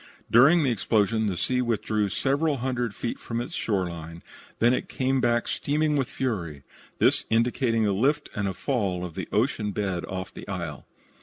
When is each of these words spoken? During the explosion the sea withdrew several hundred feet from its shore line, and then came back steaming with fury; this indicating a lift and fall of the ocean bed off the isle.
During 0.31 0.63
the 0.63 0.71
explosion 0.71 1.27
the 1.27 1.37
sea 1.37 1.61
withdrew 1.61 2.09
several 2.09 2.57
hundred 2.57 2.95
feet 2.95 3.19
from 3.19 3.39
its 3.39 3.53
shore 3.53 3.87
line, 3.87 4.23
and 4.59 4.73
then 4.73 4.81
came 4.87 5.21
back 5.21 5.47
steaming 5.47 5.95
with 5.95 6.09
fury; 6.09 6.63
this 6.97 7.25
indicating 7.29 7.85
a 7.85 7.93
lift 7.93 8.27
and 8.33 8.55
fall 8.57 9.05
of 9.05 9.13
the 9.13 9.27
ocean 9.31 9.71
bed 9.73 10.03
off 10.05 10.33
the 10.33 10.47
isle. 10.47 10.87